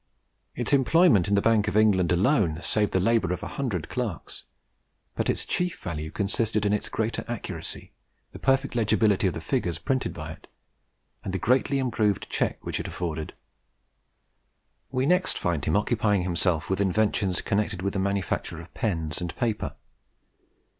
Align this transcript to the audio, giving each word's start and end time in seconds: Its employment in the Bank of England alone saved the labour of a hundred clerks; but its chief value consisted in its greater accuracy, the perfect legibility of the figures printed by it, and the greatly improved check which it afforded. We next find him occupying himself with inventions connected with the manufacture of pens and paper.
Its 0.55 0.73
employment 0.73 1.27
in 1.27 1.35
the 1.35 1.43
Bank 1.43 1.67
of 1.67 1.77
England 1.77 2.11
alone 2.11 2.59
saved 2.59 2.91
the 2.91 2.99
labour 2.99 3.31
of 3.31 3.43
a 3.43 3.47
hundred 3.49 3.87
clerks; 3.87 4.45
but 5.13 5.29
its 5.29 5.45
chief 5.45 5.79
value 5.79 6.09
consisted 6.09 6.65
in 6.65 6.73
its 6.73 6.89
greater 6.89 7.23
accuracy, 7.27 7.91
the 8.31 8.39
perfect 8.39 8.73
legibility 8.75 9.27
of 9.27 9.35
the 9.35 9.39
figures 9.39 9.77
printed 9.77 10.11
by 10.11 10.31
it, 10.31 10.47
and 11.23 11.35
the 11.35 11.37
greatly 11.37 11.77
improved 11.77 12.27
check 12.31 12.57
which 12.65 12.79
it 12.79 12.87
afforded. 12.87 13.33
We 14.89 15.05
next 15.05 15.37
find 15.37 15.63
him 15.63 15.77
occupying 15.77 16.23
himself 16.23 16.67
with 16.67 16.81
inventions 16.81 17.39
connected 17.41 17.83
with 17.83 17.93
the 17.93 17.99
manufacture 17.99 18.59
of 18.59 18.73
pens 18.73 19.21
and 19.21 19.35
paper. 19.35 19.75